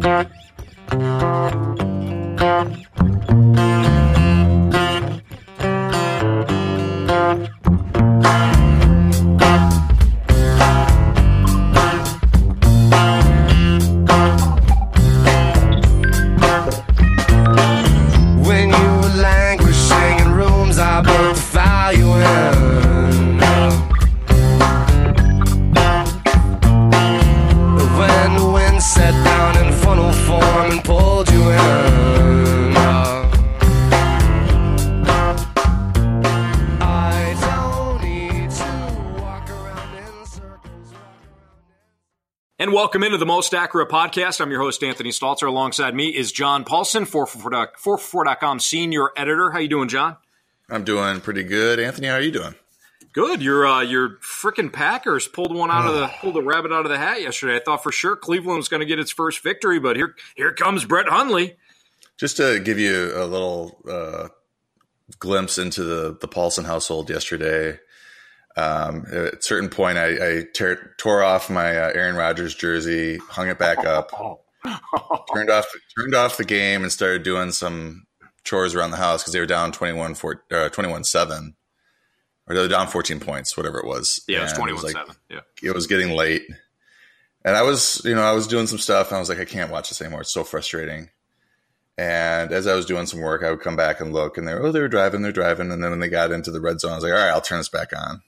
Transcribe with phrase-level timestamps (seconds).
[0.00, 0.30] When
[43.10, 44.40] into the Most Accurate Podcast.
[44.40, 45.48] I'm your host, Anthony Stalter.
[45.48, 49.50] Alongside me is John Paulsen, 4for4.com senior editor.
[49.50, 50.16] How you doing, John?
[50.68, 51.80] I'm doing pretty good.
[51.80, 52.54] Anthony, how are you doing?
[53.12, 53.42] Good.
[53.42, 56.88] Your uh, your freaking Packers pulled one out of the pulled a rabbit out of
[56.88, 57.56] the hat yesterday.
[57.56, 60.52] I thought for sure Cleveland was going to get its first victory, but here here
[60.52, 61.56] comes Brett Hundley.
[62.16, 64.28] Just to give you a little uh,
[65.18, 67.80] glimpse into the the Paulson household yesterday.
[68.56, 73.18] Um, at a certain point, I, I tear, tore off my uh, Aaron Rodgers jersey,
[73.18, 74.10] hung it back up,
[75.32, 78.06] turned off turned off the game, and started doing some
[78.44, 81.54] chores around the house because they were down 21 four, uh, 21-7.
[82.48, 84.22] or they were down 14 points, whatever it was.
[84.26, 85.14] Yeah, it was And twenty one like- seven.
[85.30, 85.40] Yeah.
[85.62, 86.42] it was getting late
[87.42, 89.46] and i was you know i was doing some stuff and i was like i
[89.46, 91.08] can't watch this anymore it's so frustrating
[91.96, 94.52] and as i was doing some work i would come back and look and they
[94.52, 96.78] were oh they were driving they're driving and then when they got into the red
[96.80, 98.20] zone i was like all right i'll turn this back on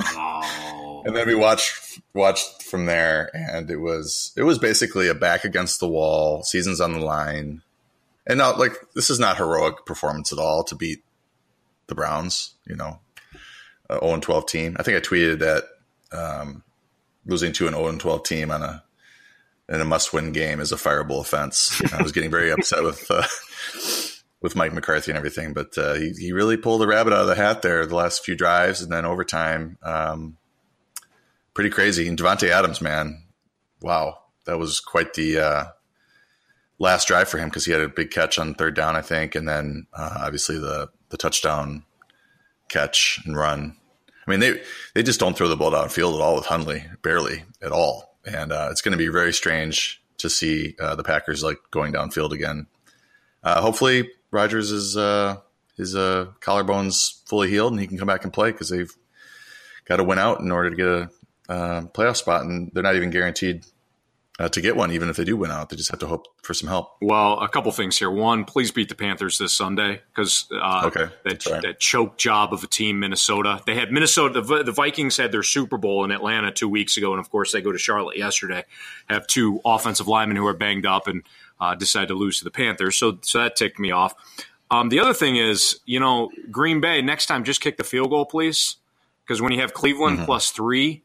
[0.00, 1.02] Oh.
[1.06, 5.44] and then we watched watched from there and it was it was basically a back
[5.44, 7.62] against the wall seasons on the line.
[8.26, 11.02] And not like this is not heroic performance at all to beat
[11.86, 13.00] the browns you know
[13.88, 14.76] a 0 12 team.
[14.78, 15.64] I think i tweeted that
[16.12, 16.62] um,
[17.26, 18.82] losing to an 0 12 team on a
[19.68, 21.80] in a must win game is a fireable offense.
[21.92, 23.26] I was getting very upset with uh,
[24.40, 27.26] with Mike McCarthy and everything, but uh, he, he really pulled the rabbit out of
[27.26, 29.78] the hat there the last few drives and then overtime.
[29.82, 30.36] Um,
[31.54, 32.06] pretty crazy.
[32.06, 33.24] And Davante Adams, man,
[33.80, 35.64] wow, that was quite the uh,
[36.78, 39.34] last drive for him because he had a big catch on third down, I think,
[39.34, 41.84] and then uh, obviously the the touchdown
[42.68, 43.76] catch and run.
[44.26, 44.60] I mean, they
[44.94, 48.52] they just don't throw the ball downfield at all with Hundley, barely at all, and
[48.52, 52.32] uh, it's going to be very strange to see uh, the Packers like going downfield
[52.32, 52.66] again.
[53.42, 55.36] Uh, hopefully, Rodgers is uh,
[55.76, 58.94] his uh, collarbones fully healed and he can come back and play because they've
[59.84, 61.10] got to win out in order to get a
[61.48, 63.64] uh, playoff spot, and they're not even guaranteed
[64.38, 65.68] uh, to get one, even if they do win out.
[65.68, 66.96] They just have to hope for some help.
[67.00, 68.10] Well, a couple things here.
[68.10, 71.62] One, please beat the Panthers this Sunday because uh, Okay, that, right.
[71.62, 73.60] that choke job of a team, Minnesota.
[73.66, 74.40] They had Minnesota.
[74.40, 77.52] The, the Vikings had their Super Bowl in Atlanta two weeks ago, and of course
[77.52, 78.64] they go to Charlotte yesterday.
[79.08, 81.22] Have two offensive linemen who are banged up and
[81.60, 82.96] uh, decide to lose to the Panthers.
[82.96, 84.14] So, so that ticked me off.
[84.70, 87.00] Um, the other thing is, you know, Green Bay.
[87.00, 88.76] Next time, just kick the field goal, please,
[89.24, 91.02] because when you have Cleveland plus three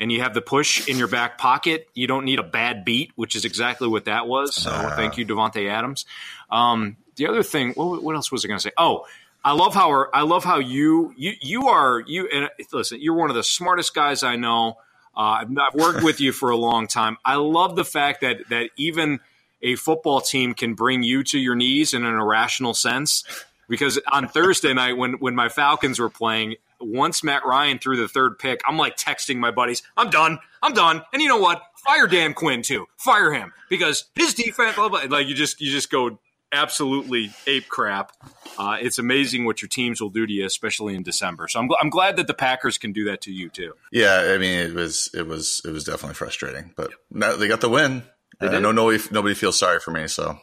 [0.00, 3.12] and you have the push in your back pocket, you don't need a bad beat,
[3.14, 4.56] which is exactly what that was.
[4.56, 6.06] So thank you, Davante Adams.
[6.50, 8.72] Um, the other thing, what, what else was I going to say?
[8.76, 9.06] Oh,
[9.44, 13.28] I love how I love how you you you are you and listen, you're one
[13.28, 14.78] of the smartest guys I know.
[15.16, 17.18] Uh, I've, I've worked with you for a long time.
[17.24, 19.20] I love the fact that that even
[19.64, 23.24] a football team can bring you to your knees in an irrational sense.
[23.66, 28.08] Because on Thursday night, when when my Falcons were playing, once Matt Ryan threw the
[28.08, 31.62] third pick, I'm like texting my buddies, "I'm done, I'm done." And you know what?
[31.76, 32.86] Fire Dan Quinn too.
[32.98, 36.18] Fire him because his defense, blah, blah, like you just you just go
[36.52, 38.12] absolutely ape crap.
[38.58, 41.48] Uh, it's amazing what your teams will do to you, especially in December.
[41.48, 43.72] So I'm, gl- I'm glad that the Packers can do that to you too.
[43.90, 47.60] Yeah, I mean, it was it was it was definitely frustrating, but no, they got
[47.60, 48.04] the win.
[48.40, 48.60] They I did.
[48.60, 50.38] know nobody nobody feels sorry for me, so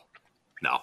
[0.62, 0.79] No.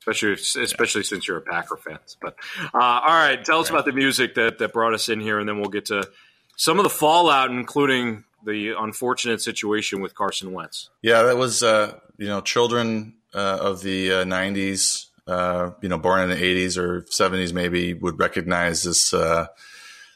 [0.00, 1.98] Especially, especially since you're a Packer fan.
[2.20, 2.34] But
[2.74, 5.48] uh, all right, tell us about the music that, that brought us in here, and
[5.48, 6.08] then we'll get to
[6.56, 10.90] some of the fallout, including the unfortunate situation with Carson Wentz.
[11.02, 15.98] Yeah, that was uh, you know children uh, of the uh, '90s, uh, you know,
[15.98, 19.46] born in the '80s or '70s, maybe would recognize this uh,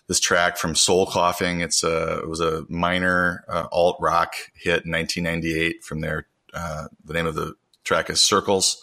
[0.08, 1.60] this track from Soul Coughing.
[1.60, 6.86] It's a it was a minor uh, alt rock hit in 1998 from their uh,
[7.04, 7.54] the name of the
[7.84, 8.82] track is Circles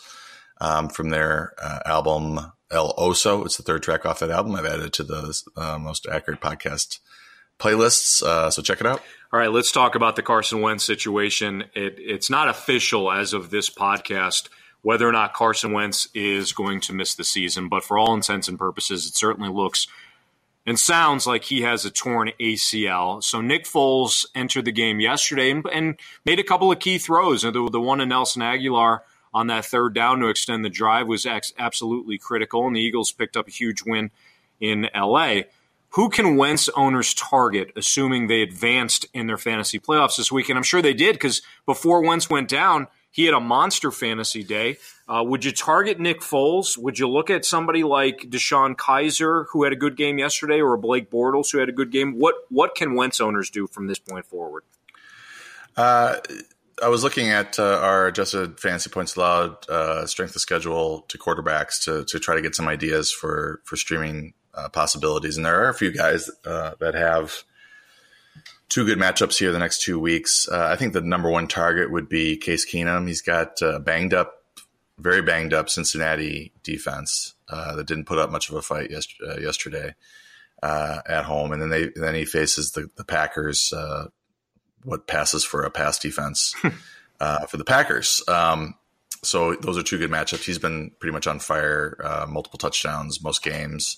[0.61, 2.39] um, from their uh, album
[2.71, 3.45] El Oso.
[3.45, 4.55] It's the third track off that album.
[4.55, 6.99] I've added to the uh, most accurate podcast
[7.59, 9.01] playlists, uh, so check it out.
[9.31, 11.63] All right, let's talk about the Carson Wentz situation.
[11.73, 14.49] It, it's not official as of this podcast
[14.83, 18.49] whether or not Carson Wentz is going to miss the season, but for all intents
[18.49, 19.87] and purposes, it certainly looks
[20.65, 23.23] and sounds like he has a torn ACL.
[23.23, 27.41] So Nick Foles entered the game yesterday and, and made a couple of key throws.
[27.41, 28.99] The, the one to Nelson Agholor
[29.33, 33.11] on that third down to extend the drive was ex- absolutely critical, and the Eagles
[33.11, 34.11] picked up a huge win
[34.59, 35.41] in LA.
[35.89, 40.49] Who can Wentz owners target, assuming they advanced in their fantasy playoffs this week?
[40.49, 44.43] And I'm sure they did because before Wentz went down, he had a monster fantasy
[44.43, 44.77] day.
[45.07, 46.77] Uh, would you target Nick Foles?
[46.77, 50.75] Would you look at somebody like DeShone Kizer, who had a good game yesterday, or
[50.77, 52.17] Blake Bortles, who had a good game?
[52.17, 54.63] What what can Wentz owners do from this point forward?
[55.77, 56.17] Uh,
[56.81, 61.19] I was looking at uh, our adjusted fantasy points allowed uh, strength of schedule to
[61.19, 65.63] quarterbacks to to try to get some ideas for for streaming uh, possibilities, and there
[65.63, 67.43] are a few guys uh, that have
[68.69, 70.47] two good matchups here the next two weeks.
[70.49, 73.07] Uh, I think the number one target would be Case Keenum.
[73.07, 74.43] He's got uh, banged up,
[74.97, 79.07] very banged up Cincinnati defense that didn't put up much of a fight yes-
[79.39, 79.93] yesterday
[80.63, 83.73] at home, and then they then he faces the the Packers
[84.83, 86.55] what passes for a pass defense
[87.19, 88.21] uh, for the Packers.
[88.27, 88.75] Um,
[89.21, 90.43] so those are two good matchups.
[90.43, 93.97] He's been pretty much on fire, uh, multiple touchdowns most games.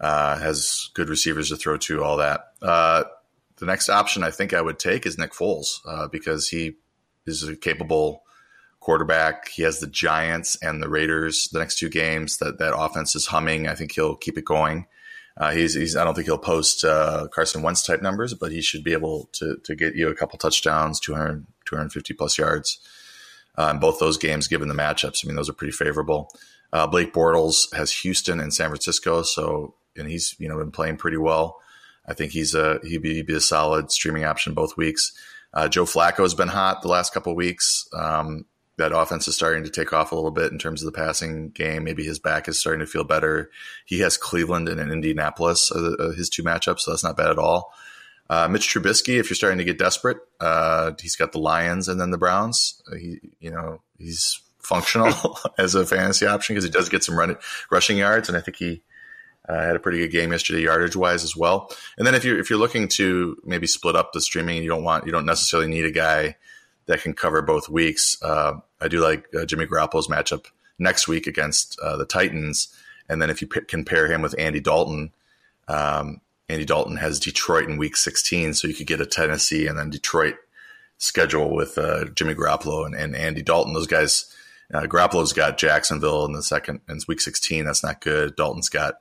[0.00, 2.52] Uh, has good receivers to throw to, all that.
[3.62, 6.78] The next option I think I would take is Nick Foles uh, because he
[7.28, 8.24] is a capable
[8.80, 9.50] quarterback.
[9.50, 12.38] He has the Giants and the Raiders the next two games.
[12.38, 13.68] That that offense is humming.
[13.68, 14.88] I think he'll keep it going.
[15.36, 18.62] Uh, he's, he's, I don't think he'll post uh, Carson Wentz type numbers, but he
[18.62, 22.80] should be able to, to get you a couple touchdowns, 200, 250 plus yards
[23.56, 25.24] uh, in both those games, given the matchups.
[25.24, 26.32] I mean, those are pretty favorable.
[26.72, 30.96] Uh, Blake Bortles has Houston and San Francisco, so and he's you know been playing
[30.96, 31.61] pretty well.
[32.06, 35.12] I think he's a he'd be, he'd be a solid streaming option both weeks.
[35.54, 37.88] Uh, Joe Flacco has been hot the last couple weeks.
[37.92, 38.46] Um,
[38.78, 41.50] that offense is starting to take off a little bit in terms of the passing
[41.50, 41.84] game.
[41.84, 43.50] Maybe his back is starting to feel better.
[43.84, 47.74] He has Cleveland and Indianapolis, uh, his two matchups, so that's not bad at all.
[48.30, 52.00] Uh, Mitch Trubisky, if you're starting to get desperate, uh, he's got the Lions and
[52.00, 52.82] then the Browns.
[52.90, 57.18] Uh, he, you know, he's functional as a fantasy option because he does get some
[57.18, 57.36] run,
[57.70, 58.82] rushing yards, and I think he
[59.52, 61.70] uh, had a pretty good game yesterday, yardage wise as well.
[61.98, 64.84] And then if you're if you're looking to maybe split up the streaming, you don't
[64.84, 66.36] want you don't necessarily need a guy
[66.86, 68.20] that can cover both weeks.
[68.22, 70.46] Uh, I do like uh, Jimmy Garoppolo's matchup
[70.78, 72.74] next week against uh, the Titans,
[73.08, 75.12] and then if you p- compare him with Andy Dalton,
[75.68, 79.78] um, Andy Dalton has Detroit in Week 16, so you could get a Tennessee and
[79.78, 80.36] then Detroit
[80.98, 83.74] schedule with uh, Jimmy Garoppolo and, and, Andy Dalton.
[83.74, 84.34] Those guys,
[84.72, 87.64] uh, Garoppolo's got Jacksonville in the second in Week 16.
[87.64, 88.36] That's not good.
[88.36, 88.94] Dalton's got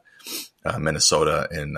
[0.66, 1.78] uh, Minnesota in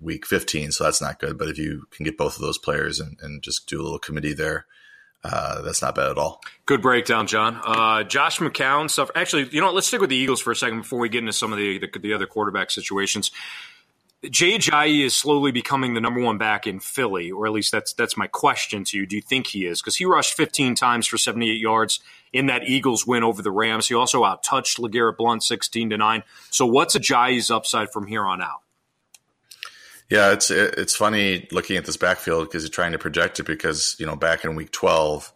[0.00, 1.38] Week 15, so that's not good.
[1.38, 3.98] But if you can get both of those players and, and just do a little
[3.98, 4.66] committee there
[5.22, 6.40] uh, that's not bad at all.
[6.64, 7.60] Good breakdown, John.
[7.62, 9.16] Uh, Josh McCown suffered.
[9.16, 11.18] Actually, you know, what, let's stick with the Eagles for a second before we get
[11.18, 13.30] into some of the the, the other quarterback situations.
[14.22, 18.18] Ajayi is slowly becoming the number one back in Philly, or at least that's that's
[18.18, 19.06] my question to you.
[19.06, 19.80] Do you think he is?
[19.80, 22.00] Because he rushed 15 times for 78 yards
[22.32, 23.88] in that Eagles win over the Rams.
[23.88, 26.22] He also outtouched LeGarrette Blunt 16 to nine.
[26.50, 28.60] So what's Ajayi's upside from here on out?
[30.10, 33.96] Yeah, it's it's funny looking at this backfield because you're trying to project it because
[33.98, 35.32] you know back in week 12,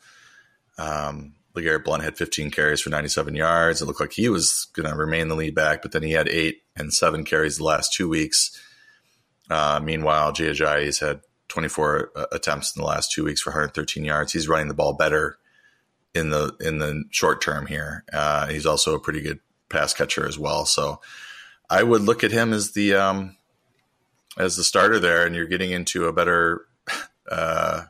[0.77, 3.81] um, LeGarrette Blunt had 15 carries for 97 yards.
[3.81, 6.29] It looked like he was going to remain the lead back, but then he had
[6.29, 8.61] eight and seven carries the last two weeks.
[9.51, 14.05] Uh, meanwhile, Jay has had 24 uh, attempts in the last two weeks for 113
[14.05, 14.33] yards.
[14.33, 15.39] He's running the ball better
[16.15, 18.05] in the in the short term here.
[18.13, 20.65] Uh, he's also a pretty good pass catcher as well.
[20.65, 21.01] So
[21.69, 23.37] I would look at him as the um,
[24.39, 26.67] as the starter there, and you're getting into a better
[27.31, 27.83] uh,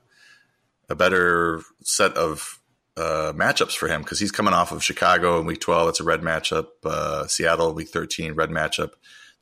[0.88, 2.60] a better set of
[2.96, 5.88] uh, matchups for him because he's coming off of Chicago in Week 12.
[5.88, 6.68] It's a red matchup.
[6.84, 8.92] Uh, Seattle Week 13 red matchup.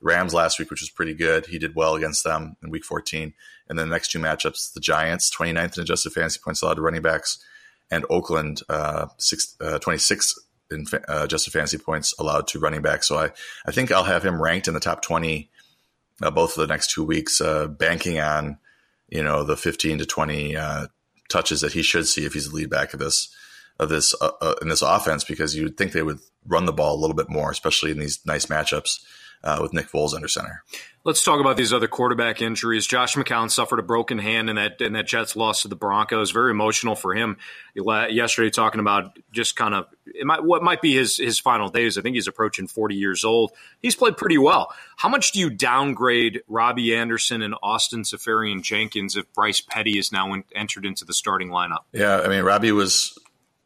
[0.03, 1.47] Rams last week, which was pretty good.
[1.47, 3.33] He did well against them in Week 14.
[3.69, 6.83] And then the next two matchups: the Giants, 29th in adjusted fantasy points allowed to
[6.83, 7.43] running backs,
[7.91, 10.39] and Oakland, uh, six, uh, 26th
[10.71, 13.09] in uh, adjusted fantasy points allowed to running backs.
[13.09, 13.31] So I,
[13.67, 15.51] I think I'll have him ranked in the top 20
[16.23, 18.59] uh, both of the next two weeks, uh, banking on
[19.09, 20.87] you know the 15 to 20 uh,
[21.29, 23.35] touches that he should see if he's the lead back of this
[23.79, 26.73] of this uh, uh, in this offense, because you would think they would run the
[26.73, 29.05] ball a little bit more, especially in these nice matchups
[29.45, 30.63] uh, with Nick Foles under center.
[31.05, 32.87] Let's talk about these other quarterback injuries.
[32.87, 36.31] Josh McCown suffered a broken hand in that in that Jets loss to the Broncos.
[36.31, 37.39] Very emotional for him
[37.75, 39.87] yesterday, talking about just kind of
[40.23, 41.99] might, what might be his his final days.
[41.99, 43.51] I think he's approaching forty years old.
[43.81, 44.73] He's played pretty well.
[44.97, 50.33] How much do you downgrade Robby Anderson and Austin Seferian-Jenkins if Bryce Petty is now
[50.33, 51.81] in, entered into the starting lineup?
[51.93, 53.19] Yeah, I mean Robby was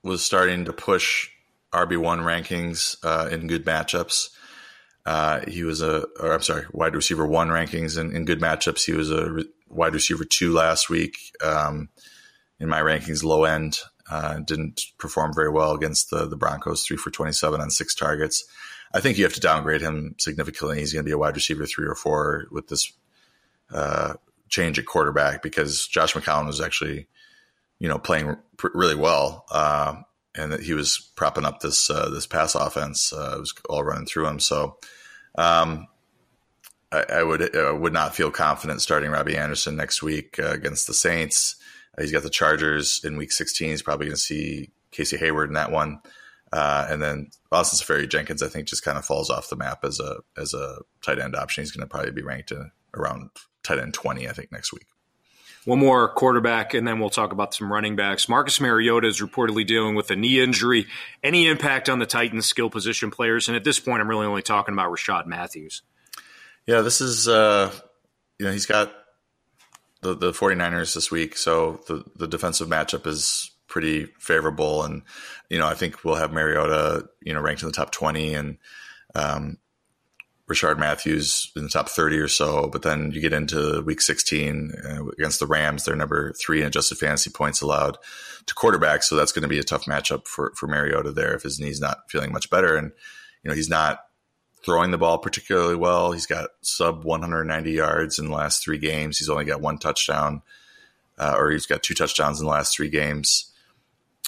[0.03, 1.29] was starting to push
[1.75, 4.31] RB one rankings uh, in good matchups.
[5.07, 8.85] Uh, he was a, or I'm sorry, wide receiver one rankings in, in good matchups.
[8.85, 11.17] He was a re- wide receiver two last week.
[11.43, 11.89] Um,
[12.59, 13.79] in my rankings, low end,
[14.11, 18.45] uh, didn't perform very well against the, the Broncos, three for 27 on six targets.
[18.93, 20.79] I think you have to downgrade him significantly.
[20.79, 22.93] He's going to be a wide receiver three or four with this
[23.73, 24.15] uh,
[24.49, 27.07] change at quarterback because Josh McCown was actually,
[27.79, 29.97] you know, playing pr- really well, uh,
[30.35, 33.13] and that he was propping up this uh, this pass offense.
[33.13, 34.39] Uh, it was all running through him.
[34.39, 34.79] So,
[35.37, 35.89] um,
[36.93, 40.87] I, I, would I would not feel confident starting Robby Anderson next week uh, against
[40.87, 41.57] the Saints.
[41.99, 43.71] he's got the Chargers in Week 16.
[43.71, 46.01] He's probably going to see Casey Hayward in that one.
[46.53, 49.99] Uh, and then Austin Seferian-Jenkins, I think, just kind of falls off the map as
[49.99, 51.63] a as a tight end option.
[51.63, 52.53] He's going to probably be ranked
[52.95, 53.31] around
[53.63, 54.87] tight end twenty, I think, next week.
[55.67, 58.29] One more quarterback, and then we'll talk about some running backs.
[58.29, 60.87] Marcus Mariota is reportedly dealing with a knee injury.
[61.25, 63.49] Any impact on the Titans' skill position players?
[63.49, 65.83] And at this point, I'm really only talking about Rishard Matthews.
[66.67, 67.73] Yeah, this is, uh,
[68.39, 68.93] you know, he's got
[70.03, 74.85] the, the 49ers this week, so the, the defensive matchup is pretty favorable.
[74.85, 75.03] And,
[75.51, 78.59] you know, I think we'll have Mariota, you know, ranked in the top 20 and
[79.17, 79.59] um,
[80.49, 82.69] Rishard Matthews in the top 30 or so.
[82.69, 86.67] But then you get into week 16 uh, against the Rams, they're number three in
[86.67, 87.99] adjusted fantasy points allowed
[88.47, 89.05] to quarterbacks.
[89.05, 91.81] So that's going to be a tough matchup for, for Mariota there if his knee's
[91.81, 92.77] not feeling much better.
[92.77, 92.93] And,
[93.43, 94.05] you know, he's not
[94.65, 96.13] throwing the ball particularly well.
[96.13, 99.19] He's got sub 190 yards in the last three games.
[99.19, 100.43] He's only got one touchdown,
[101.19, 103.53] uh, or he's got two touchdowns in the last three games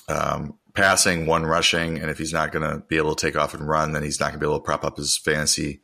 [0.08, 3.54] um, passing, one rushing, and if he's not going to be able to take off
[3.54, 5.80] and run, then he's not going to be able to prop up his fantasy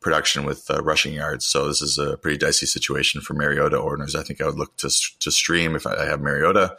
[0.00, 1.46] production with uh, rushing yards.
[1.46, 4.14] So this is a pretty dicey situation for Mariota owners.
[4.14, 4.90] I think I would look to
[5.20, 6.76] to stream if I have Mariota,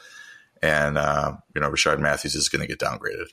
[0.62, 3.28] and uh, you know Rishard Matthews is going to get downgraded.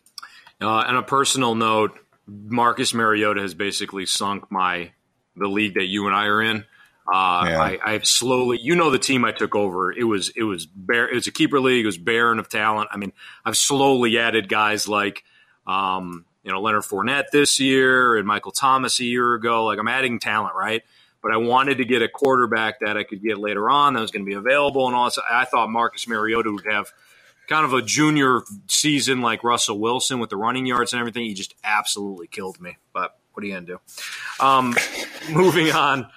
[0.60, 4.92] Uh, on a personal note, Marcus Mariota has basically sunk my
[5.36, 6.64] the league that you and I are in.
[7.10, 7.60] Uh, yeah.
[7.60, 11.08] I, I've slowly, you know, the team I took over, it was, it was bare,
[11.08, 11.84] it was a keeper league.
[11.84, 12.90] It was barren of talent.
[12.92, 13.14] I mean,
[13.46, 15.24] I've slowly added guys like,
[15.66, 19.66] um, you know, Leonard Fournette this year and Michael Thomas a year ago.
[19.66, 20.82] Like I'm adding talent, right?
[21.20, 24.10] But I wanted to get a quarterback that I could get later on that was
[24.10, 24.86] going to be available.
[24.86, 26.90] And also, I thought Marcus Mariota would have
[27.48, 31.24] kind of a junior season like Russell Wilson with the running yards and everything.
[31.24, 32.78] He just absolutely killed me.
[32.94, 34.42] But what are you going to do?
[34.42, 34.74] Um,
[35.30, 36.08] moving on.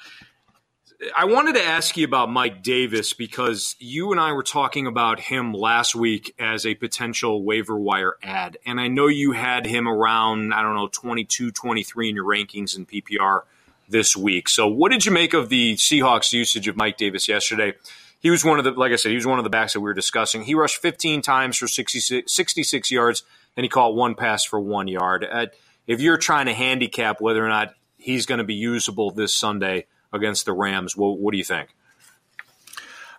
[1.16, 5.20] I wanted to ask you about Mike Davis because you and I were talking about
[5.20, 8.58] him last week as a potential waiver wire ad.
[8.68, 12.78] And I know you had him around, I don't know, 22, 23 in your rankings
[12.78, 13.42] in PPR
[13.90, 14.48] this week.
[14.48, 17.74] So, what did you make of the Seahawks usage of Mike Davis yesterday?
[18.20, 19.80] He was one of the, like I said, he was one of the backs that
[19.80, 20.44] we were discussing.
[20.44, 23.24] He rushed 15 times for 66, 66 yards,
[23.58, 25.28] and he caught one pass for one yard.
[25.30, 25.48] Uh,
[25.88, 29.88] if you're trying to handicap whether or not he's going to be usable this Sunday,
[30.14, 30.96] against the Rams.
[30.96, 31.70] What, what do you think?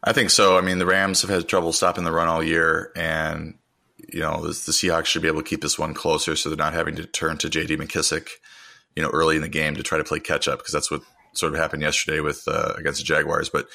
[0.05, 0.59] I think so.
[0.59, 3.55] I mean, the Rams have had trouble stopping the run all year, and
[4.13, 6.57] you know the, the Seahawks should be able to keep this one closer, so they're
[6.57, 7.77] not having to turn to J.D.
[7.77, 8.29] McKissic,
[8.97, 11.03] you know, early in the game to try to play catch up because that's what
[11.35, 13.49] sort of happened yesterday with uh, against the Jaguars.
[13.49, 13.69] But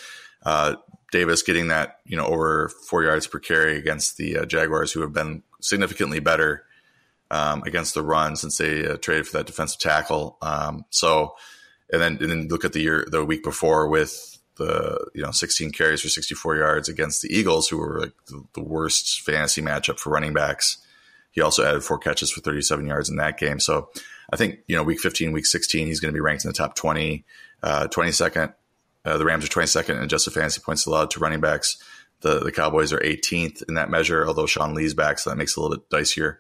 [0.46, 0.76] uh,
[1.14, 5.02] Davis getting that you know over four yards per carry against the uh, Jaguars, who
[5.02, 6.66] have been significantly better
[7.32, 10.38] um, against the run since they uh, traded for that defensive tackle.
[10.42, 11.36] Um, so
[11.92, 15.32] and then and then look at the year the week before with the you know
[15.32, 19.62] 16 carries for 64 yards against the Eagles, who were like the, the worst fantasy
[19.62, 20.78] matchup for running backs.
[21.32, 23.60] He also added four catches for 37 yards in that game.
[23.60, 23.90] So
[24.32, 26.58] I think you know week 15, week 16, he's going to be ranked in the
[26.58, 27.24] top 20,
[27.64, 28.54] uh, 22nd.
[29.06, 31.82] Uh, the Rams are 22nd in adjusted fantasy points allowed to running backs.
[32.22, 35.52] The the Cowboys are 18th in that measure, although Sean Lee's back, so that makes
[35.52, 36.38] it a little bit dicier.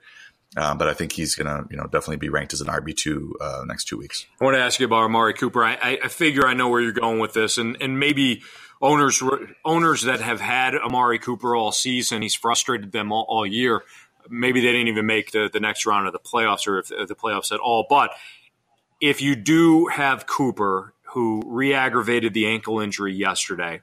[0.56, 2.96] Uh, but I think he's going to, you know, definitely be ranked as an RB
[2.96, 4.26] two uh, next two weeks.
[4.40, 5.64] I want to ask you about Amari Cooper.
[5.64, 8.44] I, I, figure I know where you're going with this, and and maybe
[8.82, 9.22] owners
[9.66, 13.84] owners that have had Amari Cooper all season, he's frustrated them all, all year.
[14.30, 17.16] Maybe they didn't even make the, the next round of the playoffs or if, the
[17.16, 17.86] playoffs at all.
[17.90, 18.12] But
[19.00, 23.82] if you do have Cooper, who re-aggravated the ankle injury yesterday,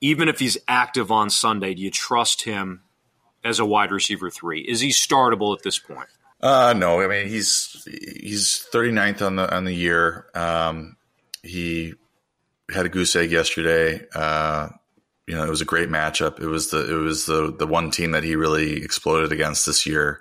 [0.00, 2.82] even if he's active on Sunday, do you trust him
[3.44, 4.60] as a wide receiver three?
[4.60, 6.08] Is he startable at this point?
[6.40, 7.86] Uh, no, I mean he's
[8.20, 10.26] he's 39th on the on the year.
[10.34, 10.96] Um,
[11.42, 11.94] he
[12.72, 14.06] had a goose egg yesterday.
[14.14, 14.68] Uh,
[15.26, 16.40] you know, it was a great matchup.
[16.40, 19.86] It was the it was the the one team that he really exploded against this
[19.86, 20.20] year.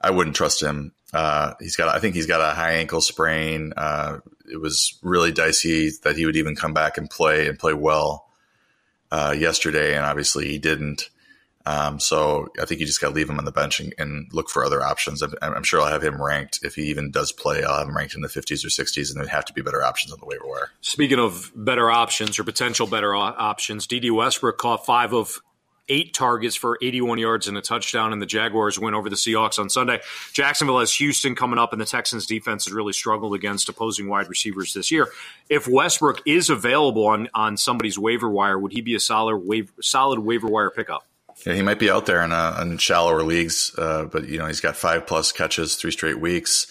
[0.00, 0.92] I wouldn't trust him.
[1.12, 3.72] Uh, he's got I think he's got a high ankle sprain.
[3.76, 4.18] Uh,
[4.50, 8.28] it was really dicey that he would even come back and play and play well
[9.10, 11.08] uh, yesterday, and obviously he didn't.
[11.66, 14.28] Um, so I think you just got to leave him on the bench and, and
[14.32, 15.22] look for other options.
[15.22, 17.64] I'm, I'm, sure I'll have him ranked if he even does play.
[17.64, 19.82] I'll have him ranked in the 50s or 60s, and there'd have to be better
[19.82, 20.70] options on the waiver wire.
[20.82, 25.40] Speaking of better options or potential better options, Dede Westbrook caught five of
[25.88, 29.58] eight targets for 81 yards and a touchdown in the Jaguars win over the Seahawks
[29.58, 30.00] on Sunday.
[30.32, 34.28] Jacksonville has Houston coming up, and the Texans defense has really struggled against opposing wide
[34.28, 35.08] receivers this year.
[35.48, 40.20] If Westbrook is available on, on somebody's waiver wire, would he be a solid solid
[40.20, 41.06] waiver wire pickup?
[41.46, 44.46] Yeah, he might be out there in, a, in shallower leagues, uh, but you know
[44.46, 46.66] he's got five plus catches three straight weeks.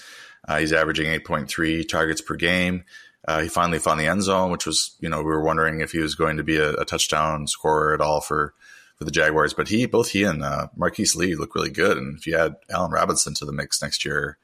[0.47, 2.83] Uh, he's averaging 8.3 targets per game.
[3.25, 5.91] Uh, he finally found the end zone, which was you know we were wondering if
[5.91, 8.53] he was going to be a, a touchdown scorer at all for
[8.97, 9.53] for the Jaguars.
[9.53, 11.97] But he, both he and uh, Marquise Lee look really good.
[11.97, 14.37] And if you add Allen Robinson to the mix next year,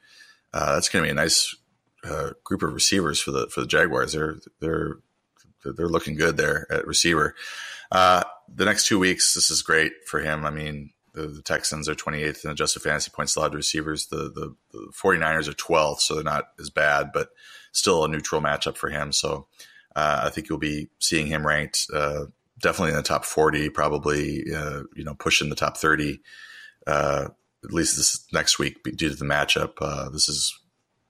[0.54, 1.54] uh, that's going to be a nice
[2.04, 4.12] uh, group of receivers for the for the Jaguars.
[4.12, 4.96] They're they're
[5.64, 7.34] they're looking good there at receiver.
[8.54, 10.44] The next two weeks, this is great for him.
[10.44, 14.06] I mean, the, the Texans are 28th in adjusted fantasy points allowed to receivers.
[14.06, 17.30] The, the, the 49ers are 12th, so they're not as bad, but
[17.72, 19.12] still a neutral matchup for him.
[19.12, 19.46] So
[19.96, 22.26] uh, I think you'll be seeing him ranked uh,
[22.58, 26.20] definitely in the top 40, probably, uh, you know, pushing the top 30,
[26.86, 27.28] uh,
[27.64, 29.74] at least this next week due to the matchup.
[29.80, 30.58] Uh, this is,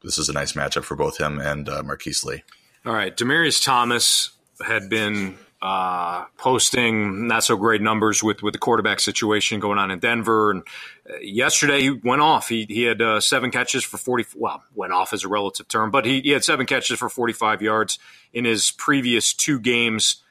[0.03, 2.43] this is a nice matchup for both him and uh, Marquise Lee.
[2.87, 3.15] All right.
[3.15, 4.31] Demaryius Thomas
[4.65, 9.91] had been uh, posting not so great numbers with, with the quarterback situation going on
[9.91, 10.51] in Denver.
[10.51, 10.63] And
[11.09, 12.49] uh, yesterday he went off.
[12.49, 14.27] He, he had uh, seven catches for 40.
[14.37, 17.61] Well, went off as a relative term, but he, he had seven catches for 45
[17.61, 17.99] yards
[18.33, 20.23] in his previous two games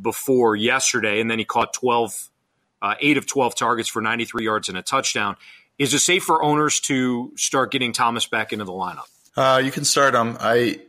[0.00, 2.30] before yesterday, and then he caught 12,
[2.80, 5.36] uh, eight of 12 targets for 93 yards and a touchdown.
[5.78, 9.08] Is it safe for owners to start getting Thomas back into the lineup?
[9.36, 10.36] Uh, you can start him.
[10.40, 10.80] I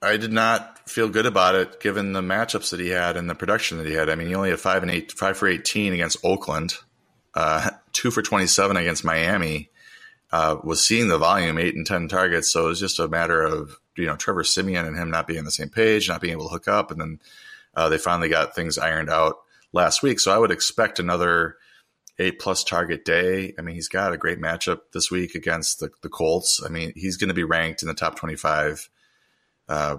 [0.00, 3.34] I did not feel good about it given the matchups that he had and the
[3.34, 4.08] production that he had.
[4.08, 6.74] I mean, he only had five and eight, five for 18 against Oakland,
[7.34, 9.70] uh, two for 27 against Miami.
[10.30, 12.52] Uh, was seeing the volume, eight and 10 targets.
[12.52, 15.38] So it was just a matter of, you know, Trevor Siemian and him not being
[15.38, 16.90] on the same page, not being able to hook up.
[16.90, 17.20] And then
[17.74, 19.38] uh, they finally got things ironed out
[19.72, 20.20] last week.
[20.20, 21.56] So I would expect another
[22.18, 23.54] eight plus target day.
[23.58, 26.60] I mean, he's got a great matchup this week against the, the Colts.
[26.64, 28.90] I mean, he's going to be ranked in the top 25.
[29.68, 29.98] Uh,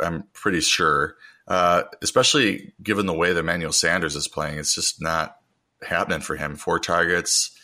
[0.00, 4.58] I'm pretty sure, uh, especially given the way that Emmanuel Sanders is playing.
[4.58, 5.36] It's just not
[5.82, 6.56] happening for him.
[6.56, 7.56] Four targets.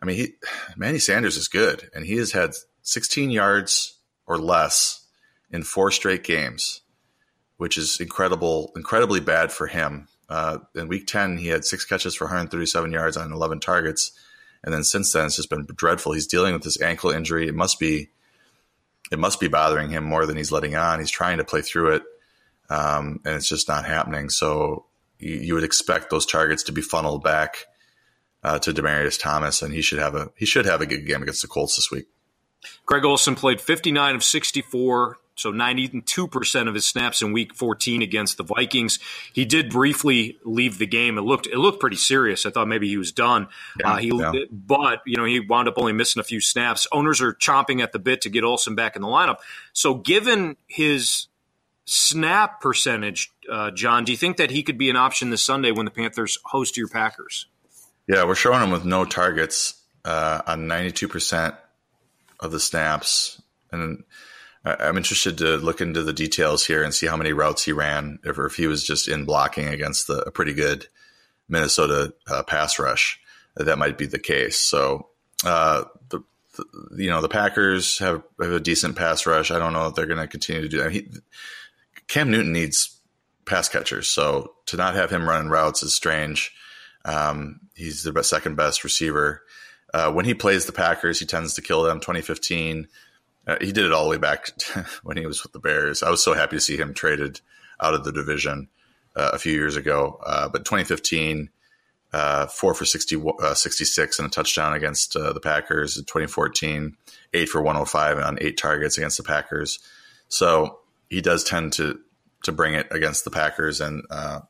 [0.00, 0.34] I mean, he,
[0.76, 2.50] Manny Sanders is good, and he has had
[2.82, 5.06] 16 yards or less
[5.50, 6.82] in four straight games
[7.62, 10.08] which is incredible, incredibly bad for him.
[10.28, 14.10] Uh, in week 10, he had six catches for 137 yards on 11 targets.
[14.64, 16.10] And then since then, it's just been dreadful.
[16.10, 17.46] He's dealing with this ankle injury.
[17.46, 18.08] It must be,
[19.12, 20.98] it must be bothering him more than he's letting on.
[20.98, 22.02] He's trying to play through it,
[22.70, 24.30] um, and it's just not happening.
[24.30, 24.86] So
[25.18, 27.66] you, you, would expect those targets to be funneled back
[28.42, 31.22] uh, to Demaryius Thomas, and he should have a he should have a good game
[31.22, 32.06] against the Colts this week.
[32.86, 38.36] Greg Olsen played 59 of 64, so 92% of his snaps in week 14 against
[38.36, 38.98] the Vikings.
[39.32, 41.16] He did briefly leave the game.
[41.16, 42.44] It looked it looked pretty serious.
[42.44, 43.48] I thought maybe he was done.
[43.80, 44.32] Yeah, uh, he yeah.
[44.50, 46.86] but, you know, he wound up only missing a few snaps.
[46.92, 49.38] Owners are chomping at the bit to get Olsen back in the lineup.
[49.72, 51.28] So given his
[51.84, 55.72] snap percentage, uh, John, do you think that he could be an option this Sunday
[55.72, 57.46] when the Panthers host your Packers?
[58.06, 61.56] Yeah, we're showing him with no targets uh, on 92%
[62.40, 63.40] of the snaps.
[63.70, 64.04] And
[64.64, 68.20] I'm interested to look into the details here and see how many routes he ran,
[68.24, 70.86] if, if he was just in blocking against the, a pretty good
[71.48, 73.20] Minnesota uh, pass rush.
[73.56, 74.58] That might be the case.
[74.58, 75.08] So,
[75.44, 76.20] uh, the,
[76.56, 76.64] the,
[76.96, 79.50] you know, the Packers have, have, a decent pass rush.
[79.50, 80.92] I don't know if they're going to continue to do that.
[80.92, 81.08] He,
[82.06, 82.98] Cam Newton needs
[83.44, 86.52] pass catchers, so to not have him running routes is strange.
[87.04, 89.42] Um, he's the second best receiver.
[89.92, 92.00] Uh, when he plays the Packers, he tends to kill them.
[92.00, 92.86] 2015,
[93.46, 94.48] uh, he did it all the way back
[95.02, 96.02] when he was with the Bears.
[96.02, 97.40] I was so happy to see him traded
[97.80, 98.68] out of the division
[99.16, 100.20] uh, a few years ago.
[100.24, 101.50] Uh, but 2015,
[102.12, 105.96] uh, four for 60, uh, 66 and a touchdown against the Packers.
[105.96, 106.96] In 2014,
[107.34, 109.78] eight for 105 on eight targets against the Packers.
[110.28, 110.78] So
[111.10, 111.98] he does tend to
[112.44, 114.40] to bring it against the Packers, and I,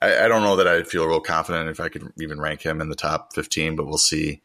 [0.00, 2.88] I, don't know that I'd feel real confident if I could even rank him in
[2.88, 4.40] the top 15, but we'll see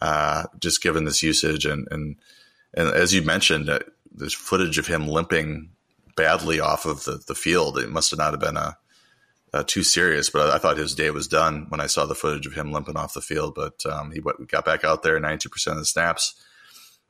[0.00, 2.16] uh, just given this usage and and
[2.76, 3.80] and as you mentioned, uh,
[4.12, 5.70] there's footage of him limping
[6.16, 7.78] badly off of the, the field.
[7.78, 8.76] It must have not have been a,
[9.52, 12.14] a too serious, but I, I, thought his day was done when I saw the
[12.14, 13.54] footage of him limping off the field.
[13.54, 16.34] But um, he got back out there, 92% of the snaps.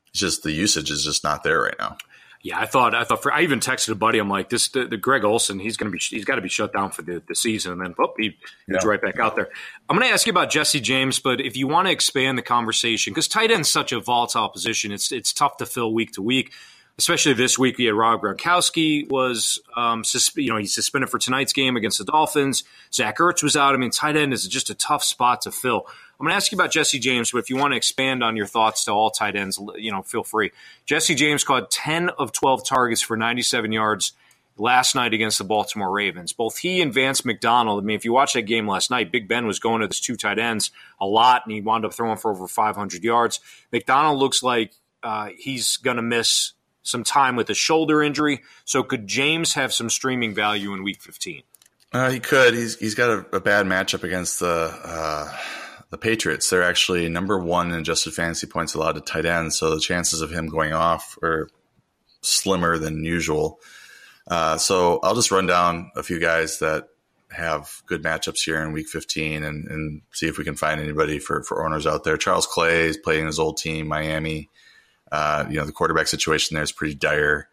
[0.08, 1.96] It's just the usage is just not there right now.
[2.44, 4.18] Yeah, I thought I thought for, I even texted a buddy.
[4.18, 5.58] I'm like, this the, the Greg Olsen.
[5.58, 7.80] He's going to be he's got to be shut down for the, the season, and
[7.80, 8.86] then oh, he, he's yeah.
[8.86, 9.48] right back out there.
[9.88, 12.42] I'm going to ask you about Jesse James, but if you want to expand the
[12.42, 16.22] conversation, because tight end's such a volatile position, it's it's tough to fill week to
[16.22, 16.52] week.
[16.98, 21.18] Especially this week, we had Rob Gronkowski was, um, susp- you know, he's suspended for
[21.18, 22.62] tonight's game against the Dolphins.
[22.92, 23.74] Zach Ertz was out.
[23.74, 25.88] I mean, tight end is just a tough spot to fill.
[26.18, 28.36] I'm going to ask you about Jesse James, but if you want to expand on
[28.36, 30.52] your thoughts to all tight ends, you know, feel free.
[30.86, 34.12] Jesse James caught 10 of 12 targets for 97 yards
[34.56, 36.32] last night against the Baltimore Ravens.
[36.32, 39.26] Both he and Vance McDonald, I mean, if you watch that game last night, Big
[39.26, 42.16] Ben was going to his two tight ends a lot, and he wound up throwing
[42.16, 43.40] for over 500 yards.
[43.72, 44.72] McDonald looks like
[45.02, 48.42] uh, he's going to miss some time with a shoulder injury.
[48.64, 51.42] So could James have some streaming value in Week 15?
[51.92, 52.54] Uh, he could.
[52.54, 55.36] He's he's got a, a bad matchup against the uh,
[55.94, 56.50] the Patriots.
[56.50, 60.22] They're actually number one in adjusted fantasy points allowed to tight ends, so the chances
[60.22, 61.48] of him going off are
[62.20, 63.60] slimmer than usual.
[64.26, 66.88] Uh, so I'll just run down a few guys that
[67.30, 71.20] have good matchups here in Week 15 and, and see if we can find anybody
[71.20, 72.16] for for owners out there.
[72.16, 74.50] Charles Clay is playing his old team, Miami.
[75.12, 77.48] Uh, you know the quarterback situation there is pretty dire.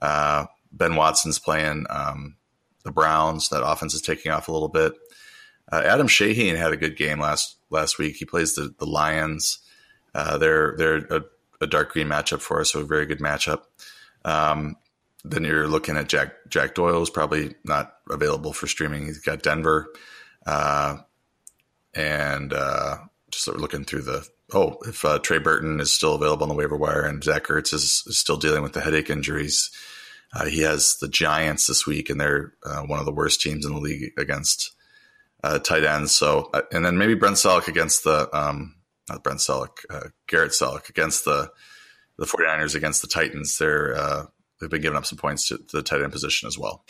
[0.00, 2.36] Uh, ben Watson's playing um,
[2.84, 3.50] the Browns.
[3.50, 4.94] That offense is taking off a little bit.
[5.72, 8.16] Uh, Adam Shaheen had a good game last last week.
[8.16, 9.58] He plays the the Lions.
[10.14, 11.22] Uh, they're they're a,
[11.62, 13.62] a, dark green matchup for us, so a very good matchup.
[14.26, 14.76] Um,
[15.24, 19.06] then you're looking at Jack Jack Doyle is probably not available for streaming.
[19.06, 19.88] He's got Denver,
[20.44, 20.98] uh,
[21.94, 22.98] and uh,
[23.30, 26.76] just looking through the oh, if uh, Trey Burton is still available on the waiver
[26.76, 29.70] wire and Zach Ertz is, is still dealing with the headache injuries,
[30.34, 33.64] uh, he has the Giants this week, and they're uh, one of the worst teams
[33.64, 34.72] in the league against
[35.42, 36.14] uh, tight ends.
[36.14, 38.76] So, uh, and then maybe Brent Celek against the, um,
[39.08, 41.50] not Brent Celek, uh, Garrett Celek against the,
[42.18, 43.58] the 49ers against the Titans.
[43.58, 44.26] They're, uh,
[44.60, 46.84] they've been giving up some points to, to the tight end position as well.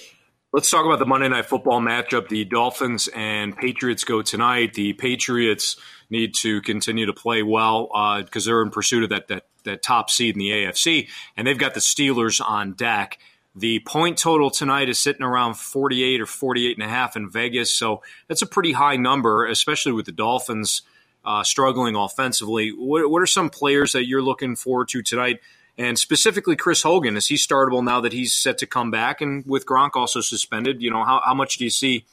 [0.53, 2.29] Let's talk about the Monday Night Football matchup.
[2.29, 4.75] The Dolphins and Patriots go tonight.
[4.75, 5.77] The Patriots
[6.11, 7.89] need to continue to play well
[8.23, 11.47] because uh, they're in pursuit of that, that that top seed in the AFC, and
[11.47, 13.19] they've got the Steelers on deck.
[13.55, 17.75] The point total tonight is sitting around 48 or 48 and a half in Vegas.
[17.75, 20.83] So that's a pretty high number, especially with the Dolphins
[21.25, 22.71] uh, struggling offensively.
[22.71, 25.41] What, what, are some players that you're looking forward to tonight?
[25.79, 29.21] And specifically, Chris Hogan, is he startable now that he's set to come back?
[29.21, 32.05] And with Gronk also suspended, you know, how, how much do you see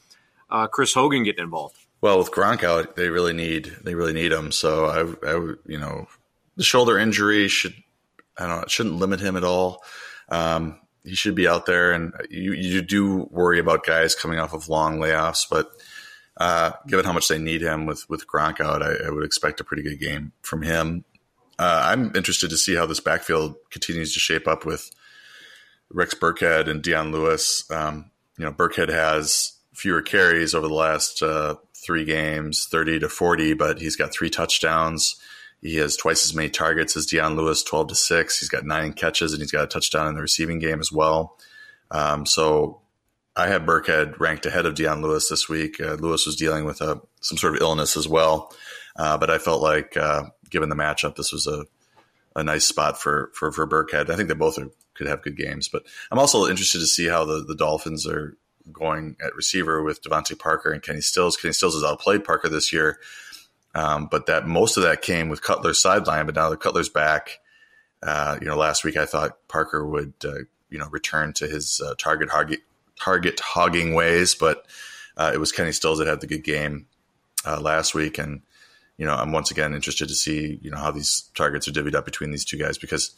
[0.50, 1.78] uh, Chris Hogan getting involved?
[2.02, 4.52] Well, with Gronk out, they really need they really need him.
[4.52, 6.08] So I, I you know,
[6.56, 7.76] the shoulder injury should
[8.38, 9.84] I don't know, it shouldn't limit him at all.
[10.30, 11.92] Um, he should be out there.
[11.92, 15.72] And you, you do worry about guys coming off of long layoffs, but
[16.38, 19.60] uh, given how much they need him with with Gronk out, I, I would expect
[19.60, 21.04] a pretty good game from him.
[21.58, 24.90] Uh, I'm interested to see how this backfield continues to shape up with
[25.92, 27.70] Rex Burkhead and Dion Lewis.
[27.70, 33.10] Um, you know, Burkhead has fewer carries over the last uh, three games, 30 to
[33.10, 35.20] 40, but he's got three touchdowns.
[35.62, 38.40] He has twice as many targets as Dion Lewis, 12 to 6.
[38.40, 41.38] He's got nine catches and he's got a touchdown in the receiving game as well.
[41.92, 42.82] Um, so
[43.36, 45.82] I had Burkhead ranked ahead of Dion Lewis this week.
[45.82, 48.54] Uh, Lewis was dealing with a, some sort of illness as well.
[48.96, 51.66] Uh, but I felt like, uh, given the matchup, this was a,
[52.36, 54.10] a nice spot for, for, for Burkhead.
[54.10, 55.68] I think they both are, could have good games.
[55.68, 58.38] But I'm also interested to see how the, the Dolphins are
[58.72, 61.38] going at receiver with DeVante Parker and Kenny Stills.
[61.38, 63.00] Kenny Stills has outplayed Parker this year.
[63.76, 67.40] Um, but that most of that came with Cutler's sideline, but now the Cutler's back.
[68.02, 71.82] Uh, you know, last week I thought Parker would, uh, you know, return to his
[71.86, 72.56] uh, target hog-
[73.00, 74.66] target hogging ways, but
[75.18, 76.88] uh, it was Kenny Stills that had the good game
[77.46, 78.42] uh, last week, and
[78.98, 81.96] you know, I'm once again interested to see you know how these targets are divvied
[81.96, 83.12] up between these two guys because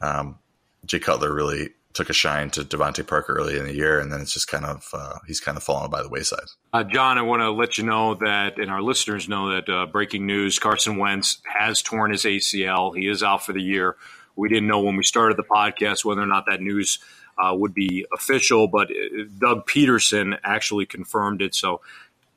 [0.00, 0.38] um,
[0.86, 4.20] Jay Cutler really took a shine to DeVante Parker early in the year, and then
[4.20, 6.46] it's just kind of uh, he's kind of fallen by the wayside.
[6.72, 9.86] Uh, John, I want to let you know that, and our listeners know that uh,
[9.86, 12.96] breaking news: Carson Wentz has torn his ACL.
[12.96, 13.96] He is out for the year.
[14.36, 17.00] We didn't know when we started the podcast whether or not that news
[17.36, 21.54] uh, would be official, but uh, Doug Pederson actually confirmed it.
[21.54, 21.82] So.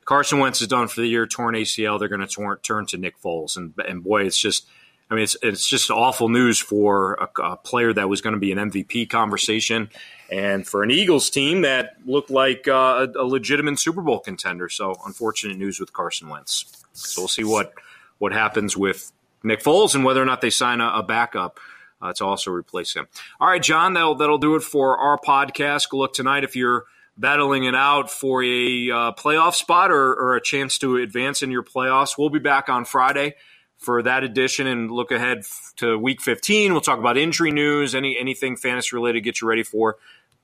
[0.04, 1.96] Carson Wentz is done for the year, torn ACL.
[1.96, 4.66] They're going to turn to Nick Foles, and and boy, it's just
[5.12, 8.40] I mean, it's it's just awful news for a, a player that was going to
[8.40, 9.90] be an MVP conversation,
[10.30, 14.70] and for an Eagles team that looked like uh, a, a, legitimate Super Bowl contender.
[14.70, 16.64] So, unfortunate news with Carson Wentz.
[16.94, 17.74] So we'll see what
[18.20, 21.60] what happens with Nick Foles and whether or not they sign a, a backup.
[22.00, 23.06] Uh, to also replace him.
[23.38, 25.92] All right, John, that'll that'll do it for our podcast.
[25.92, 30.40] Luck tonight if you're battling it out for a uh, playoff spot or, or, a
[30.40, 32.18] chance to advance in your playoffs.
[32.18, 33.36] We'll be back on Friday
[33.82, 36.72] for that edition and look ahead f- to week 15.
[36.72, 39.96] We'll talk about injury news, any anything fantasy related, get you ready for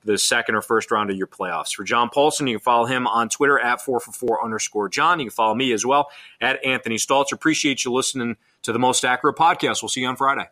[0.05, 1.73] the second or first round of your playoffs.
[1.75, 5.19] For John Paulsen, you can follow him on Twitter at 4 for 4 underscore John.
[5.19, 7.33] You can follow me as well at Anthony Stalter.
[7.33, 9.81] Appreciate you listening to the Most Accurate Podcast.
[9.81, 10.47] We'll see you on Friday.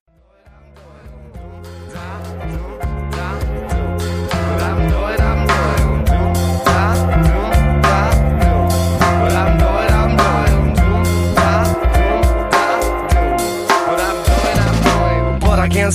[15.88, 15.93] But